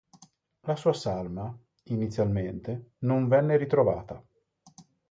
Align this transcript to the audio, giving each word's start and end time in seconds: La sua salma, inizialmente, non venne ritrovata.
La 0.61 0.75
sua 0.75 0.93
salma, 0.93 1.55
inizialmente, 1.91 2.93
non 3.01 3.27
venne 3.27 3.55
ritrovata. 3.55 4.19